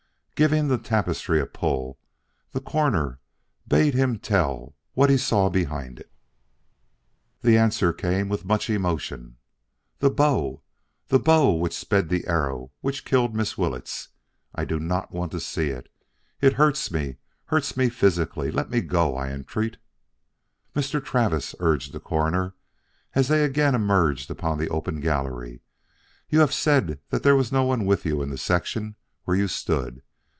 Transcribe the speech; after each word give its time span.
Giving 0.33 0.69
the 0.69 0.79
tapestry 0.79 1.39
a 1.39 1.45
pull, 1.45 1.99
the 2.51 2.61
Coroner 2.61 3.19
bade 3.67 3.93
him 3.93 4.17
tell 4.17 4.73
what 4.95 5.11
he 5.11 5.15
saw 5.17 5.49
behind 5.49 5.99
it. 5.99 6.11
The 7.41 7.59
answer 7.59 7.93
came 7.93 8.27
with 8.27 8.43
much 8.43 8.67
emotion. 8.67 9.37
"The 9.99 10.09
bow! 10.09 10.63
The 11.09 11.19
bow 11.19 11.51
which 11.53 11.75
sped 11.77 12.09
the 12.09 12.25
arrow 12.25 12.71
which 12.81 13.05
killed 13.05 13.35
Miss 13.35 13.55
Willetts. 13.55 14.07
I 14.55 14.65
do 14.65 14.79
not 14.79 15.11
want 15.13 15.31
to 15.33 15.39
see 15.39 15.69
it. 15.69 15.89
It 16.41 16.53
hurts 16.53 16.89
me 16.89 17.17
hurts 17.45 17.77
me 17.77 17.89
physically. 17.89 18.49
Let 18.49 18.71
me 18.71 18.81
go, 18.81 19.15
I 19.15 19.29
entreat." 19.29 19.77
"Mr. 20.75 21.05
Travis," 21.05 21.53
urged 21.59 21.91
the 21.93 21.99
Coroner 21.99 22.55
as 23.13 23.27
they 23.27 23.43
again 23.43 23.75
emerged 23.75 24.31
upon 24.31 24.57
the 24.57 24.69
open 24.69 25.01
gallery, 25.01 25.61
"you 26.29 26.39
have 26.39 26.51
said 26.51 26.99
that 27.11 27.21
there 27.21 27.35
was 27.35 27.51
no 27.51 27.63
one 27.63 27.85
with 27.85 28.07
you 28.07 28.23
in 28.23 28.31
the 28.31 28.39
section 28.39 28.95
where 29.25 29.37
you 29.37 29.47
stood. 29.47 30.01